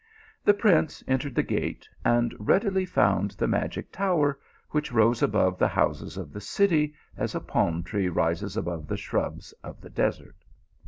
The 0.43 0.55
prince 0.55 1.03
entered 1.07 1.35
the 1.35 1.43
gate 1.43 1.87
and 2.03 2.33
readily 2.39 2.87
found 2.87 3.35
the 3.37 3.47
magic 3.47 3.91
tower, 3.91 4.39
which 4.71 4.91
rose 4.91 5.21
above 5.21 5.59
the 5.59 5.67
houses 5.67 6.17
of 6.17 6.33
the 6.33 6.41
city 6.41 6.95
as 7.17 7.35
a 7.35 7.39
palm 7.39 7.83
tree 7.83 8.09
rises 8.09 8.57
above 8.57 8.87
the 8.87 8.97
shrubs 8.97 9.53
of 9.63 9.79
the 9.79 9.91
desert. 9.91 10.43